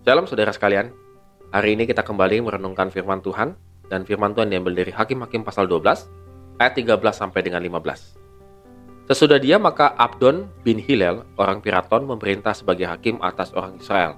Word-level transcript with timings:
Shalom 0.00 0.24
saudara 0.24 0.48
sekalian. 0.48 0.96
Hari 1.52 1.76
ini 1.76 1.84
kita 1.84 2.00
kembali 2.00 2.40
merenungkan 2.40 2.88
firman 2.88 3.20
Tuhan 3.20 3.52
dan 3.92 4.08
firman 4.08 4.32
Tuhan 4.32 4.48
diambil 4.48 4.72
dari 4.72 4.88
Hakim-hakim 4.88 5.44
pasal 5.44 5.68
12 5.68 6.56
ayat 6.56 6.72
13 6.72 6.96
sampai 7.12 7.44
dengan 7.44 7.60
15. 7.60 8.16
Sesudah 9.12 9.36
dia 9.36 9.60
maka 9.60 9.92
Abdon 10.00 10.48
bin 10.64 10.80
Hilal, 10.80 11.28
orang 11.36 11.60
Piraton 11.60 12.08
memerintah 12.08 12.56
sebagai 12.56 12.88
hakim 12.88 13.20
atas 13.20 13.52
orang 13.52 13.76
Israel. 13.76 14.16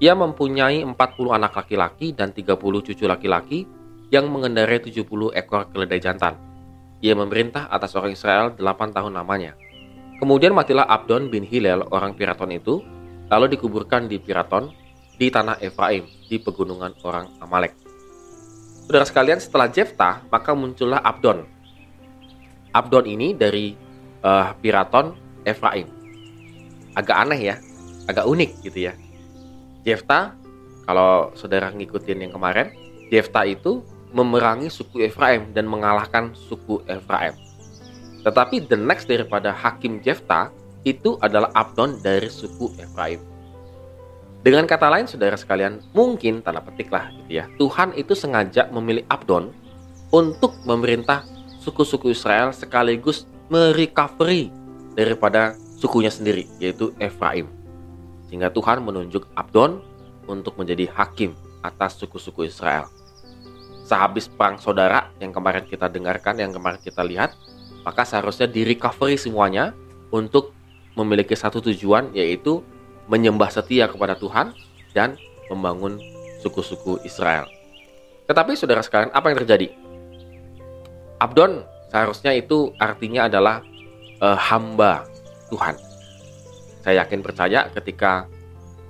Ia 0.00 0.16
mempunyai 0.16 0.80
40 0.80 0.96
anak 1.28 1.60
laki-laki 1.60 2.16
dan 2.16 2.32
30 2.32 2.56
cucu 2.56 3.04
laki-laki 3.04 3.68
yang 4.08 4.32
mengendarai 4.32 4.80
70 4.80 5.04
ekor 5.36 5.68
keledai 5.68 6.00
jantan. 6.00 6.40
Ia 7.04 7.12
memerintah 7.12 7.68
atas 7.68 7.92
orang 8.00 8.16
Israel 8.16 8.56
8 8.56 8.96
tahun 8.96 9.12
lamanya. 9.12 9.52
Kemudian 10.24 10.56
matilah 10.56 10.88
Abdon 10.88 11.28
bin 11.28 11.44
Hilal 11.44 11.84
orang 11.92 12.16
Piraton 12.16 12.48
itu, 12.48 12.80
lalu 13.28 13.52
dikuburkan 13.52 14.08
di 14.08 14.16
Piraton 14.16 14.87
di 15.18 15.28
tanah 15.28 15.58
Efraim 15.58 16.06
di 16.30 16.38
pegunungan 16.38 16.94
orang 17.02 17.28
Amalek. 17.42 17.74
Saudara 18.86 19.04
sekalian, 19.04 19.36
setelah 19.42 19.68
Jefta, 19.68 20.24
maka 20.32 20.56
muncullah 20.56 21.02
Abdon. 21.04 21.44
Abdon 22.72 23.04
ini 23.04 23.36
dari 23.36 23.76
uh, 24.24 24.54
Piraton 24.56 25.12
Efraim. 25.44 25.90
Agak 26.96 27.28
aneh 27.28 27.52
ya, 27.52 27.56
agak 28.08 28.24
unik 28.24 28.50
gitu 28.64 28.88
ya. 28.88 28.96
Jefta, 29.84 30.32
kalau 30.88 31.34
saudara 31.36 31.68
ngikutin 31.68 32.24
yang 32.24 32.32
kemarin, 32.32 32.72
Jefta 33.12 33.44
itu 33.44 33.84
memerangi 34.16 34.72
suku 34.72 35.04
Efraim 35.04 35.52
dan 35.52 35.68
mengalahkan 35.68 36.32
suku 36.32 36.80
Efraim. 36.88 37.36
Tetapi 38.24 38.64
the 38.68 38.78
next 38.78 39.04
daripada 39.04 39.52
Hakim 39.52 40.00
Jefta 40.00 40.48
itu 40.88 41.20
adalah 41.20 41.52
Abdon 41.52 42.00
dari 42.00 42.32
suku 42.32 42.72
Efraim. 42.80 43.20
Dengan 44.48 44.64
kata 44.64 44.88
lain 44.88 45.04
saudara 45.04 45.36
sekalian, 45.36 45.84
mungkin 45.92 46.40
tanda 46.40 46.64
petik 46.64 46.88
lah 46.88 47.12
gitu 47.12 47.36
ya. 47.36 47.44
Tuhan 47.60 47.92
itu 47.92 48.16
sengaja 48.16 48.64
memilih 48.72 49.04
Abdon 49.04 49.52
untuk 50.08 50.56
memerintah 50.64 51.20
suku-suku 51.60 52.16
Israel 52.16 52.56
sekaligus 52.56 53.28
merecovery 53.52 54.48
daripada 54.96 55.52
sukunya 55.76 56.08
sendiri 56.08 56.48
yaitu 56.56 56.96
Efraim. 56.96 57.44
Sehingga 58.32 58.48
Tuhan 58.48 58.80
menunjuk 58.80 59.28
Abdon 59.36 59.84
untuk 60.24 60.56
menjadi 60.56 60.88
hakim 60.96 61.36
atas 61.60 62.00
suku-suku 62.00 62.48
Israel. 62.48 62.88
Sehabis 63.84 64.32
perang 64.32 64.56
saudara 64.56 65.12
yang 65.20 65.28
kemarin 65.28 65.68
kita 65.68 65.92
dengarkan, 65.92 66.40
yang 66.40 66.56
kemarin 66.56 66.80
kita 66.80 67.04
lihat, 67.04 67.36
maka 67.84 68.00
seharusnya 68.00 68.48
di 68.48 68.64
recovery 68.64 69.20
semuanya 69.20 69.76
untuk 70.08 70.56
memiliki 70.96 71.36
satu 71.36 71.60
tujuan 71.60 72.16
yaitu 72.16 72.64
menyembah 73.08 73.48
setia 73.48 73.88
kepada 73.88 74.14
Tuhan 74.14 74.52
dan 74.92 75.16
membangun 75.48 75.96
suku-suku 76.44 77.02
Israel. 77.02 77.48
Tetapi 78.28 78.52
saudara 78.54 78.84
sekalian, 78.84 79.10
apa 79.10 79.32
yang 79.32 79.38
terjadi? 79.40 79.68
Abdon 81.18 81.64
seharusnya 81.88 82.36
itu 82.36 82.70
artinya 82.76 83.26
adalah 83.26 83.64
uh, 84.20 84.38
hamba 84.38 85.08
Tuhan. 85.48 85.74
Saya 86.84 87.04
yakin 87.04 87.24
percaya 87.24 87.66
ketika 87.72 88.28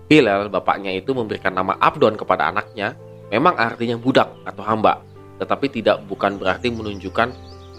Hilal 0.08 0.48
bapaknya 0.48 0.96
itu 0.96 1.12
memberikan 1.12 1.52
nama 1.52 1.76
Abdon 1.78 2.16
kepada 2.16 2.48
anaknya, 2.48 2.96
memang 3.28 3.52
artinya 3.60 4.00
budak 4.00 4.32
atau 4.48 4.64
hamba, 4.64 5.04
tetapi 5.36 5.68
tidak 5.68 6.00
bukan 6.08 6.40
berarti 6.40 6.72
menunjukkan 6.72 7.28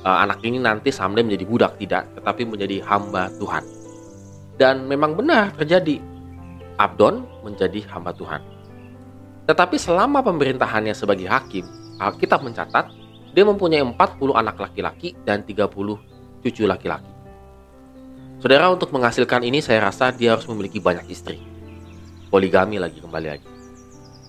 uh, 0.05 0.17
anak 0.21 0.37
ini 0.45 0.61
nanti 0.61 0.93
someday 0.93 1.25
menjadi 1.25 1.45
budak 1.49 1.71
tidak, 1.81 2.05
tetapi 2.13 2.45
menjadi 2.45 2.85
hamba 2.85 3.33
Tuhan. 3.41 3.65
Dan 4.61 4.85
memang 4.85 5.17
benar 5.17 5.57
terjadi. 5.57 5.97
Abdon 6.79 7.27
menjadi 7.43 7.83
hamba 7.91 8.15
Tuhan. 8.15 8.39
Tetapi 9.51 9.75
selama 9.75 10.23
pemerintahannya 10.23 10.95
sebagai 10.95 11.27
hakim, 11.27 11.67
Alkitab 11.99 12.39
mencatat 12.39 12.87
dia 13.35 13.43
mempunyai 13.43 13.83
40 13.83 13.99
anak 14.31 14.55
laki-laki 14.55 15.19
dan 15.27 15.43
30 15.43 15.67
cucu 16.39 16.63
laki-laki. 16.63 17.11
Saudara 18.39 18.71
untuk 18.71 18.95
menghasilkan 18.95 19.43
ini 19.43 19.59
saya 19.59 19.91
rasa 19.91 20.15
dia 20.15 20.31
harus 20.31 20.47
memiliki 20.47 20.79
banyak 20.79 21.11
istri. 21.11 21.43
Poligami 22.31 22.79
lagi 22.79 23.03
kembali 23.03 23.27
lagi. 23.27 23.49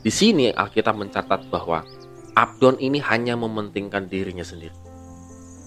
Di 0.02 0.10
sini 0.10 0.50
Alkitab 0.50 0.98
mencatat 0.98 1.46
bahwa 1.46 1.86
Abdon 2.34 2.80
ini 2.82 2.98
hanya 2.98 3.38
mementingkan 3.38 4.10
dirinya 4.10 4.42
sendiri. 4.42 4.74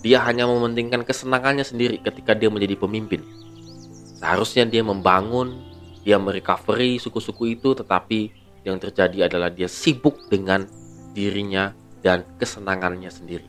Dia 0.03 0.19
hanya 0.27 0.43
mementingkan 0.43 1.07
kesenangannya 1.07 1.63
sendiri 1.63 2.03
ketika 2.03 2.35
dia 2.35 2.51
menjadi 2.51 2.75
pemimpin. 2.75 3.23
Seharusnya 4.19 4.67
dia 4.67 4.83
membangun, 4.83 5.72
dia 6.03 6.19
merecovery 6.19 6.99
suku-suku 6.99 7.55
itu, 7.55 7.71
tetapi 7.73 8.31
yang 8.67 8.79
terjadi 8.79 9.27
adalah 9.31 9.51
dia 9.51 9.67
sibuk 9.67 10.27
dengan 10.27 10.67
dirinya 11.15 11.71
dan 12.03 12.27
kesenangannya 12.39 13.11
sendiri. 13.11 13.47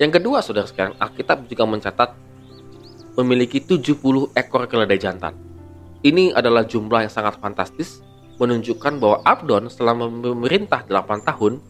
Yang 0.00 0.20
kedua, 0.20 0.40
saudara 0.40 0.64
sekalian, 0.64 0.96
Alkitab 0.96 1.44
juga 1.44 1.68
mencatat 1.68 2.10
memiliki 3.20 3.60
70 3.60 4.32
ekor 4.32 4.64
keledai 4.64 4.96
jantan. 4.96 5.36
Ini 6.00 6.32
adalah 6.32 6.64
jumlah 6.64 7.04
yang 7.04 7.12
sangat 7.12 7.36
fantastis, 7.36 8.00
menunjukkan 8.40 8.96
bahwa 8.96 9.20
Abdon 9.20 9.68
selama 9.68 10.08
memerintah 10.08 10.88
8 10.88 11.28
tahun 11.28 11.60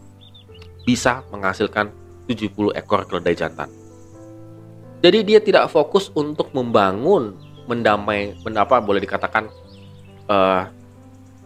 bisa 0.86 1.26
menghasilkan 1.34 1.90
70 2.30 2.78
ekor 2.78 3.10
keledai 3.10 3.34
jantan. 3.34 3.66
Jadi 5.02 5.18
dia 5.26 5.42
tidak 5.42 5.66
fokus 5.72 6.14
untuk 6.14 6.54
membangun, 6.54 7.34
mendamai, 7.70 8.34
mendapa 8.42 8.82
boleh 8.82 8.98
dikatakan 8.98 9.47
uh, 10.26 10.66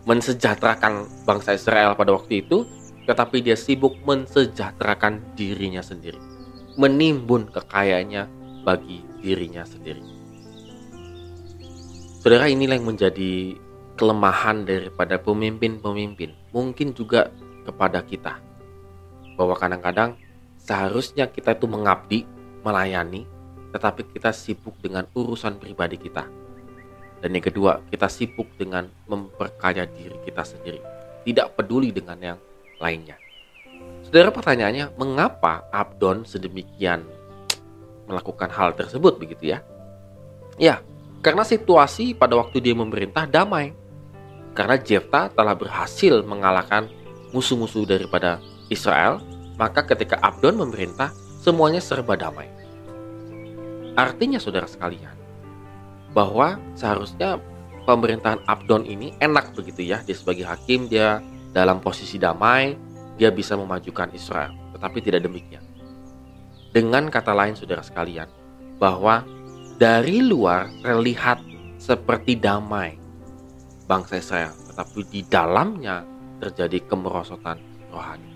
mensejahterakan 0.09 1.05
bangsa 1.29 1.53
Israel 1.53 1.93
pada 1.93 2.17
waktu 2.17 2.41
itu, 2.41 2.65
tetapi 3.05 3.45
dia 3.45 3.57
sibuk 3.57 4.01
mensejahterakan 4.09 5.21
dirinya 5.37 5.85
sendiri, 5.85 6.17
menimbun 6.81 7.53
kekayaannya 7.53 8.25
bagi 8.65 9.05
dirinya 9.21 9.69
sendiri. 9.69 10.01
Saudara 12.25 12.49
inilah 12.49 12.81
yang 12.81 12.89
menjadi 12.89 13.61
kelemahan 14.01 14.65
daripada 14.65 15.21
pemimpin-pemimpin, 15.21 16.33
mungkin 16.57 16.97
juga 16.97 17.29
kepada 17.69 18.01
kita. 18.01 18.41
Bahwa 19.37 19.53
kadang-kadang 19.61 20.17
seharusnya 20.57 21.29
kita 21.29 21.53
itu 21.53 21.69
mengabdi, 21.69 22.25
melayani, 22.65 23.29
tetapi 23.75 24.07
kita 24.15 24.31
sibuk 24.31 24.79
dengan 24.79 25.03
urusan 25.11 25.59
pribadi 25.59 25.99
kita. 25.99 26.23
Dan 27.19 27.35
yang 27.35 27.43
kedua, 27.43 27.83
kita 27.91 28.07
sibuk 28.07 28.47
dengan 28.55 28.87
memperkaya 29.11 29.83
diri 29.91 30.15
kita 30.23 30.47
sendiri, 30.47 30.79
tidak 31.27 31.59
peduli 31.59 31.91
dengan 31.91 32.15
yang 32.23 32.39
lainnya. 32.79 33.19
Saudara 34.07 34.31
pertanyaannya, 34.31 34.95
mengapa 34.95 35.67
Abdon 35.75 36.23
sedemikian 36.23 37.03
melakukan 38.07 38.53
hal 38.55 38.79
tersebut 38.79 39.19
begitu 39.19 39.57
ya? 39.57 39.59
Ya, 40.55 40.79
karena 41.25 41.43
situasi 41.43 42.15
pada 42.15 42.39
waktu 42.39 42.63
dia 42.63 42.77
memerintah 42.79 43.27
damai. 43.27 43.75
Karena 44.55 44.79
Jefta 44.79 45.27
telah 45.35 45.59
berhasil 45.59 46.23
mengalahkan 46.23 46.87
musuh-musuh 47.35 47.83
daripada 47.91 48.39
Israel, 48.71 49.19
maka 49.59 49.83
ketika 49.83 50.15
Abdon 50.23 50.63
memerintah, 50.63 51.11
semuanya 51.43 51.83
serba 51.83 52.15
damai. 52.15 52.47
Artinya 53.95 54.43
saudara 54.43 54.67
sekalian, 54.67 55.15
bahwa 56.15 56.59
seharusnya 56.79 57.39
pemerintahan 57.87 58.43
Abdon 58.47 58.87
ini 58.87 59.15
enak 59.23 59.55
begitu 59.55 59.87
ya, 59.87 60.03
dia 60.03 60.17
sebagai 60.19 60.47
hakim 60.47 60.91
dia 60.91 61.23
dalam 61.55 61.79
posisi 61.79 62.19
damai, 62.19 62.75
dia 63.19 63.31
bisa 63.31 63.55
memajukan 63.55 64.11
Israel. 64.15 64.51
Tetapi 64.75 64.99
tidak 65.03 65.27
demikian. 65.27 65.63
Dengan 66.75 67.07
kata 67.07 67.31
lain 67.31 67.55
saudara 67.55 67.87
sekalian, 67.87 68.27
bahwa 68.83 69.23
dari 69.79 70.23
luar 70.23 70.71
terlihat 70.83 71.39
seperti 71.79 72.35
damai 72.39 72.99
bangsa 73.87 74.19
Israel, 74.19 74.55
tetapi 74.71 75.01
di 75.07 75.21
dalamnya 75.23 76.03
terjadi 76.43 76.83
kemerosotan 76.91 77.63
rohani. 77.95 78.31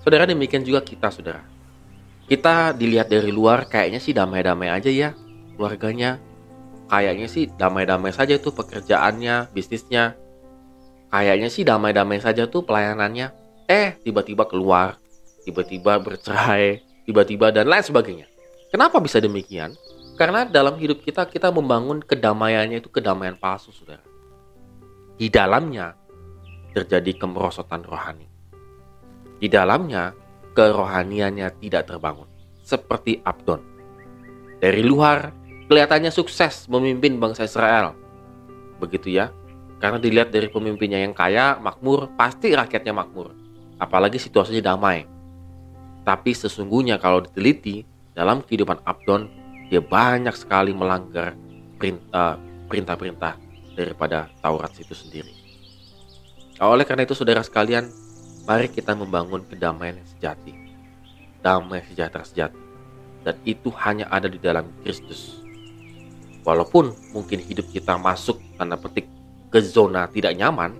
Saudara 0.00 0.24
demikian 0.24 0.64
juga 0.64 0.80
kita 0.80 1.12
saudara. 1.12 1.44
Kita 2.32 2.72
dilihat 2.72 3.12
dari 3.12 3.28
luar 3.28 3.68
kayaknya 3.68 4.00
sih 4.00 4.16
damai-damai 4.16 4.72
aja 4.72 4.88
ya 4.88 5.12
keluarganya. 5.52 6.16
Kayaknya 6.88 7.28
sih 7.28 7.44
damai-damai 7.60 8.08
saja 8.08 8.40
tuh 8.40 8.56
pekerjaannya, 8.56 9.52
bisnisnya. 9.52 10.16
Kayaknya 11.12 11.48
sih 11.52 11.60
damai-damai 11.60 12.24
saja 12.24 12.48
tuh 12.48 12.64
pelayanannya. 12.64 13.28
Eh, 13.68 14.00
tiba-tiba 14.00 14.48
keluar, 14.48 14.96
tiba-tiba 15.44 16.00
bercerai, 16.00 16.80
tiba-tiba 17.04 17.52
dan 17.52 17.68
lain 17.68 17.84
sebagainya. 17.84 18.24
Kenapa 18.72 18.96
bisa 19.04 19.20
demikian? 19.20 19.76
Karena 20.16 20.48
dalam 20.48 20.80
hidup 20.80 21.04
kita 21.04 21.28
kita 21.28 21.52
membangun 21.52 22.00
kedamaiannya 22.00 22.80
itu 22.80 22.88
kedamaian 22.88 23.36
palsu, 23.36 23.76
Saudara. 23.76 24.00
Di 25.20 25.28
dalamnya 25.28 25.92
terjadi 26.72 27.12
kemerosotan 27.12 27.84
rohani. 27.84 28.24
Di 29.36 29.52
dalamnya 29.52 30.16
kerohaniannya 30.52 31.48
tidak 31.60 31.88
terbangun, 31.88 32.28
seperti 32.62 33.20
Abdon. 33.24 33.60
Dari 34.62 34.84
luar 34.84 35.32
kelihatannya 35.66 36.12
sukses 36.12 36.68
memimpin 36.70 37.18
bangsa 37.18 37.48
Israel. 37.48 37.96
Begitu 38.78 39.16
ya. 39.16 39.32
Karena 39.82 39.98
dilihat 39.98 40.30
dari 40.30 40.46
pemimpinnya 40.46 41.02
yang 41.02 41.10
kaya, 41.10 41.58
makmur, 41.58 42.14
pasti 42.14 42.54
rakyatnya 42.54 42.94
makmur. 42.94 43.34
Apalagi 43.82 44.22
situasinya 44.22 44.62
damai. 44.62 45.02
Tapi 46.06 46.30
sesungguhnya 46.30 47.02
kalau 47.02 47.26
diteliti, 47.26 47.82
dalam 48.14 48.46
kehidupan 48.46 48.78
Abdon, 48.86 49.26
dia 49.66 49.82
banyak 49.82 50.36
sekali 50.38 50.70
melanggar 50.70 51.34
perintah-perintah 52.70 53.34
daripada 53.74 54.30
Taurat 54.38 54.70
itu 54.78 54.94
sendiri. 54.94 55.34
Oleh 56.62 56.86
karena 56.86 57.02
itu, 57.02 57.18
saudara 57.18 57.42
sekalian, 57.42 57.90
mari 58.42 58.66
kita 58.66 58.98
membangun 58.98 59.46
kedamaian 59.46 59.98
yang 59.98 60.08
sejati. 60.18 60.52
Damai 61.42 61.82
sejahtera 61.86 62.26
sejati. 62.26 62.58
Dan 63.22 63.38
itu 63.46 63.70
hanya 63.78 64.10
ada 64.10 64.26
di 64.26 64.38
dalam 64.38 64.66
Kristus. 64.82 65.42
Walaupun 66.42 66.90
mungkin 67.14 67.38
hidup 67.38 67.70
kita 67.70 67.94
masuk 67.94 68.42
tanda 68.58 68.74
petik 68.74 69.06
ke 69.46 69.62
zona 69.62 70.10
tidak 70.10 70.34
nyaman, 70.34 70.74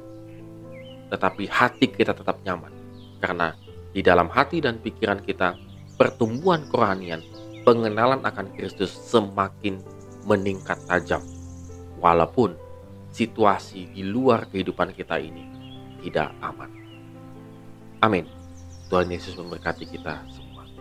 tetapi 1.14 1.46
hati 1.46 1.86
kita 1.86 2.10
tetap 2.10 2.42
nyaman. 2.42 2.74
Karena 3.22 3.54
di 3.94 4.02
dalam 4.02 4.26
hati 4.26 4.58
dan 4.58 4.82
pikiran 4.82 5.22
kita, 5.22 5.54
pertumbuhan 5.94 6.66
kerohanian, 6.66 7.22
pengenalan 7.62 8.26
akan 8.26 8.50
Kristus 8.58 8.90
semakin 8.90 9.78
meningkat 10.26 10.82
tajam. 10.90 11.22
Walaupun 12.02 12.58
situasi 13.14 13.94
di 13.94 14.02
luar 14.02 14.50
kehidupan 14.50 14.90
kita 14.98 15.22
ini 15.22 15.46
tidak 16.02 16.34
aman. 16.42 16.81
Amin. 18.02 18.26
Tuhan 18.90 19.06
Yesus 19.06 19.38
memberkati 19.38 19.86
kita. 19.86 20.18